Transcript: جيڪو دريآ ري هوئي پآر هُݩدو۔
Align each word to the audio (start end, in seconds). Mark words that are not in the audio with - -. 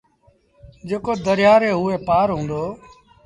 جيڪو 0.87 1.11
دريآ 1.25 1.53
ري 1.63 1.71
هوئي 1.79 1.97
پآر 2.07 2.27
هُݩدو۔ 2.35 2.63